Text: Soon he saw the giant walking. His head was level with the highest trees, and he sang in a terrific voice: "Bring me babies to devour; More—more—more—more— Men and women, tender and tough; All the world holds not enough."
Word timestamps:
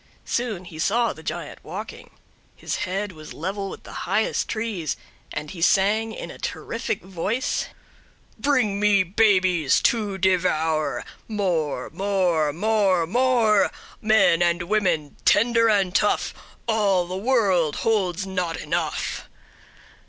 Soon 0.25 0.65
he 0.65 0.79
saw 0.79 1.13
the 1.13 1.21
giant 1.21 1.63
walking. 1.63 2.09
His 2.55 2.77
head 2.89 3.11
was 3.11 3.35
level 3.35 3.69
with 3.69 3.83
the 3.83 4.07
highest 4.09 4.47
trees, 4.49 4.97
and 5.31 5.51
he 5.51 5.61
sang 5.61 6.11
in 6.11 6.31
a 6.31 6.39
terrific 6.39 7.03
voice: 7.03 7.67
"Bring 8.39 8.79
me 8.79 9.03
babies 9.03 9.79
to 9.83 10.17
devour; 10.17 11.05
More—more—more—more— 11.27 13.69
Men 14.01 14.41
and 14.41 14.63
women, 14.63 15.17
tender 15.23 15.69
and 15.69 15.93
tough; 15.93 16.33
All 16.67 17.05
the 17.05 17.15
world 17.15 17.75
holds 17.85 18.25
not 18.25 18.57
enough." 18.57 19.29